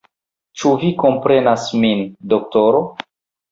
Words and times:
Ĉu 0.61 0.71
vi 0.83 0.89
komprenas 1.03 1.69
min, 1.85 2.03
doktoro? 2.35 2.83